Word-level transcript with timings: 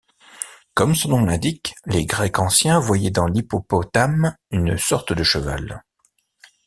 Comme 0.73 0.95
son 0.95 1.09
nom 1.09 1.25
l'indique, 1.25 1.75
les 1.85 2.07
Grecs 2.07 2.39
anciens 2.39 2.79
voyaient 2.79 3.11
dans 3.11 3.27
l'hippopotame 3.27 4.35
une 4.49 4.75
sorte 4.75 5.13
de 5.13 5.21
cheval. 5.21 5.83